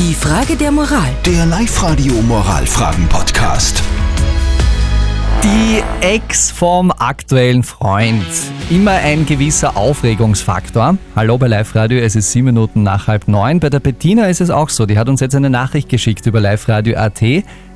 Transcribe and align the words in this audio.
Die 0.00 0.14
Frage 0.14 0.56
der 0.56 0.72
Moral. 0.72 1.10
Der 1.26 1.44
Live-Radio 1.44 2.14
Moralfragen-Podcast. 2.22 3.82
Die 5.44 5.82
Ex 6.00 6.50
vom 6.50 6.90
aktuellen 6.90 7.62
Freund. 7.62 8.24
Immer 8.70 8.92
ein 8.92 9.26
gewisser 9.26 9.76
Aufregungsfaktor. 9.76 10.96
Hallo 11.14 11.36
bei 11.36 11.48
Live 11.48 11.74
Radio, 11.74 11.98
es 11.98 12.16
ist 12.16 12.32
sieben 12.32 12.46
Minuten 12.46 12.82
nach 12.82 13.08
halb 13.08 13.28
neun. 13.28 13.60
Bei 13.60 13.68
der 13.68 13.80
Bettina 13.80 14.28
ist 14.28 14.40
es 14.40 14.48
auch 14.48 14.70
so. 14.70 14.86
Die 14.86 14.96
hat 14.96 15.10
uns 15.10 15.20
jetzt 15.20 15.34
eine 15.34 15.50
Nachricht 15.50 15.90
geschickt 15.90 16.24
über 16.24 16.40
Live 16.40 16.66
Radio 16.66 16.96
AT, 16.96 17.20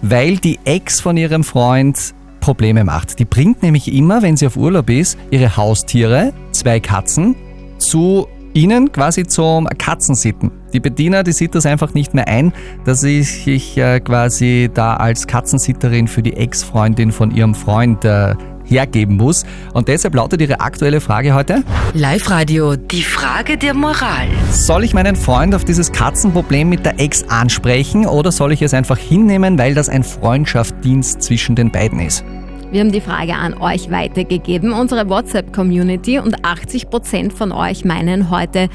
weil 0.00 0.38
die 0.38 0.58
Ex 0.64 1.02
von 1.02 1.18
ihrem 1.18 1.44
Freund 1.44 2.14
Probleme 2.40 2.84
macht. 2.84 3.18
Die 3.18 3.26
bringt 3.26 3.62
nämlich 3.62 3.92
immer, 3.92 4.22
wenn 4.22 4.38
sie 4.38 4.46
auf 4.46 4.56
Urlaub 4.56 4.88
ist, 4.88 5.18
ihre 5.30 5.58
Haustiere, 5.58 6.32
zwei 6.52 6.80
Katzen, 6.80 7.36
zu 7.76 8.26
ihnen 8.54 8.92
quasi 8.92 9.26
zum 9.26 9.66
Katzensitten. 9.66 10.63
Die 10.74 10.80
Bediener, 10.80 11.22
die 11.22 11.30
sieht 11.30 11.54
das 11.54 11.66
einfach 11.66 11.94
nicht 11.94 12.14
mehr 12.14 12.26
ein, 12.26 12.52
dass 12.84 13.04
ich, 13.04 13.46
ich 13.46 13.78
äh, 13.78 14.00
quasi 14.00 14.68
da 14.74 14.96
als 14.96 15.28
Katzensitterin 15.28 16.08
für 16.08 16.20
die 16.20 16.32
Ex-Freundin 16.32 17.12
von 17.12 17.30
ihrem 17.30 17.54
Freund 17.54 18.04
äh, 18.04 18.34
hergeben 18.64 19.16
muss. 19.16 19.44
Und 19.72 19.86
deshalb 19.86 20.16
lautet 20.16 20.40
Ihre 20.40 20.58
aktuelle 20.58 21.00
Frage 21.00 21.32
heute. 21.32 21.62
Live-Radio. 21.92 22.74
Die 22.74 23.02
Frage 23.02 23.56
der 23.56 23.72
Moral. 23.72 24.26
Soll 24.50 24.82
ich 24.82 24.94
meinen 24.94 25.14
Freund 25.14 25.54
auf 25.54 25.64
dieses 25.64 25.92
Katzenproblem 25.92 26.70
mit 26.70 26.84
der 26.84 26.98
Ex 26.98 27.22
ansprechen 27.28 28.04
oder 28.06 28.32
soll 28.32 28.50
ich 28.50 28.60
es 28.60 28.74
einfach 28.74 28.98
hinnehmen, 28.98 29.56
weil 29.56 29.74
das 29.74 29.88
ein 29.88 30.02
Freundschaftsdienst 30.02 31.22
zwischen 31.22 31.54
den 31.54 31.70
beiden 31.70 32.00
ist? 32.00 32.24
Wir 32.72 32.80
haben 32.80 32.90
die 32.90 33.00
Frage 33.00 33.36
an 33.36 33.54
euch 33.54 33.92
weitergegeben, 33.92 34.72
unsere 34.72 35.08
WhatsApp-Community, 35.08 36.18
und 36.18 36.40
80% 36.40 37.30
von 37.30 37.52
euch 37.52 37.84
meinen 37.84 38.30
heute 38.30 38.68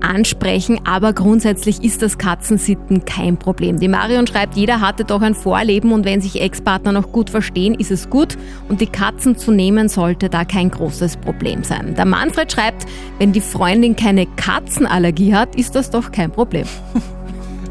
ansprechen, 0.00 0.80
aber 0.84 1.12
grundsätzlich 1.12 1.82
ist 1.82 2.02
das 2.02 2.18
Katzensitten 2.18 3.04
kein 3.04 3.36
Problem. 3.36 3.78
Die 3.78 3.88
Marion 3.88 4.26
schreibt, 4.26 4.56
jeder 4.56 4.80
hatte 4.80 5.04
doch 5.04 5.22
ein 5.22 5.34
Vorleben 5.34 5.92
und 5.92 6.04
wenn 6.04 6.20
sich 6.20 6.40
Ex-Partner 6.40 6.92
noch 6.92 7.12
gut 7.12 7.30
verstehen, 7.30 7.74
ist 7.74 7.90
es 7.90 8.10
gut 8.10 8.36
und 8.68 8.80
die 8.80 8.86
Katzen 8.86 9.36
zu 9.36 9.50
nehmen 9.50 9.88
sollte 9.88 10.28
da 10.28 10.44
kein 10.44 10.70
großes 10.70 11.16
Problem 11.18 11.64
sein. 11.64 11.94
Der 11.94 12.04
Manfred 12.04 12.52
schreibt, 12.52 12.86
wenn 13.18 13.32
die 13.32 13.40
Freundin 13.40 13.96
keine 13.96 14.26
Katzenallergie 14.26 15.34
hat, 15.34 15.56
ist 15.56 15.74
das 15.74 15.90
doch 15.90 16.12
kein 16.12 16.30
Problem. 16.30 16.66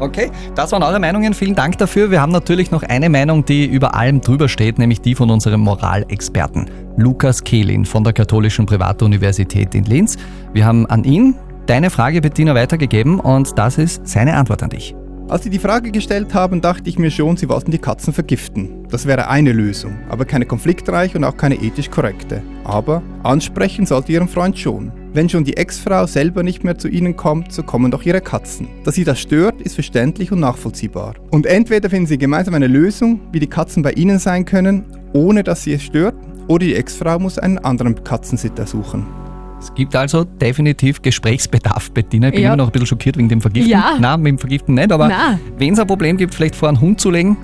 Okay, 0.00 0.30
das 0.56 0.72
waren 0.72 0.82
eure 0.82 0.98
Meinungen. 0.98 1.34
Vielen 1.34 1.54
Dank 1.54 1.78
dafür. 1.78 2.10
Wir 2.10 2.20
haben 2.20 2.32
natürlich 2.32 2.70
noch 2.70 2.82
eine 2.82 3.08
Meinung, 3.08 3.44
die 3.44 3.64
über 3.64 3.94
allem 3.94 4.20
drüber 4.20 4.48
steht, 4.48 4.78
nämlich 4.78 5.00
die 5.00 5.14
von 5.14 5.30
unserem 5.30 5.60
Moralexperten 5.60 6.68
Lukas 6.96 7.44
Kehlin 7.44 7.84
von 7.84 8.02
der 8.02 8.12
Katholischen 8.12 8.66
Privatuniversität 8.66 9.74
in 9.74 9.84
Linz. 9.84 10.16
Wir 10.52 10.66
haben 10.66 10.86
an 10.86 11.04
ihn 11.04 11.36
deine 11.66 11.90
Frage, 11.90 12.20
Bettina, 12.20 12.54
weitergegeben 12.54 13.20
und 13.20 13.58
das 13.58 13.78
ist 13.78 14.06
seine 14.06 14.34
Antwort 14.34 14.62
an 14.62 14.70
dich. 14.70 14.94
Als 15.28 15.42
Sie 15.42 15.50
die 15.50 15.58
Frage 15.58 15.90
gestellt 15.90 16.34
haben, 16.34 16.60
dachte 16.60 16.88
ich 16.88 16.98
mir 16.98 17.10
schon, 17.10 17.38
Sie 17.38 17.48
wollten 17.48 17.70
die 17.70 17.78
Katzen 17.78 18.12
vergiften. 18.12 18.86
Das 18.90 19.06
wäre 19.06 19.28
eine 19.28 19.52
Lösung, 19.52 19.96
aber 20.10 20.26
keine 20.26 20.44
konfliktreiche 20.44 21.16
und 21.16 21.24
auch 21.24 21.36
keine 21.36 21.54
ethisch 21.54 21.90
korrekte. 21.90 22.42
Aber 22.64 23.02
ansprechen 23.22 23.86
sollte 23.86 24.12
Ihren 24.12 24.28
Freund 24.28 24.58
schon. 24.58 24.92
Wenn 25.14 25.28
schon 25.28 25.44
die 25.44 25.56
Ex-Frau 25.56 26.06
selber 26.06 26.42
nicht 26.42 26.62
mehr 26.62 26.76
zu 26.76 26.88
Ihnen 26.88 27.16
kommt, 27.16 27.52
so 27.52 27.62
kommen 27.62 27.90
doch 27.90 28.02
Ihre 28.02 28.20
Katzen. 28.20 28.68
Dass 28.84 28.96
Sie 28.96 29.04
das 29.04 29.18
stört, 29.18 29.62
ist 29.62 29.76
verständlich 29.76 30.30
und 30.30 30.40
nachvollziehbar. 30.40 31.14
Und 31.30 31.46
entweder 31.46 31.88
finden 31.88 32.06
Sie 32.06 32.18
gemeinsam 32.18 32.54
eine 32.54 32.66
Lösung, 32.66 33.20
wie 33.32 33.40
die 33.40 33.46
Katzen 33.46 33.82
bei 33.82 33.92
Ihnen 33.92 34.18
sein 34.18 34.44
können, 34.44 34.84
ohne 35.14 35.42
dass 35.42 35.62
sie 35.62 35.72
es 35.72 35.82
stört, 35.82 36.14
oder 36.48 36.66
die 36.66 36.74
Ex-Frau 36.74 37.18
muss 37.18 37.38
einen 37.38 37.58
anderen 37.58 38.04
Katzensitter 38.04 38.66
suchen. 38.66 39.23
Es 39.60 39.72
gibt 39.74 39.96
also 39.96 40.24
definitiv 40.24 41.00
Gesprächsbedarf, 41.00 41.90
Bettina. 41.92 42.28
Ich 42.28 42.34
bin 42.34 42.42
Ja. 42.42 42.48
immer 42.48 42.56
noch 42.58 42.66
ein 42.68 42.72
bisschen 42.72 42.86
schockiert 42.86 43.16
wegen 43.16 43.28
dem 43.28 43.40
Vergiften. 43.40 43.70
Ja. 43.70 43.96
Nein, 43.98 44.20
mit 44.20 44.30
dem 44.32 44.38
Vergiften 44.38 44.74
nicht, 44.74 44.92
aber 44.92 45.10
wenn 45.58 45.72
es 45.72 45.78
ein 45.78 45.86
Problem 45.86 46.16
gibt, 46.16 46.34
vielleicht 46.34 46.54
vor 46.56 46.68
einen 46.68 46.80
Hund 46.80 47.00
zu 47.00 47.10
legen, 47.10 47.36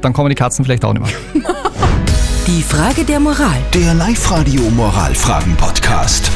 dann 0.00 0.12
kommen 0.12 0.28
die 0.28 0.34
Katzen 0.36 0.64
vielleicht 0.64 0.84
auch 0.84 0.92
nicht 0.94 1.04
mehr. 1.34 1.44
Die 2.46 2.62
Frage 2.62 3.04
der 3.04 3.20
Moral. 3.20 3.58
Der 3.74 3.92
Live-Radio 3.92 4.62
Moralfragen-Podcast. 4.70 6.30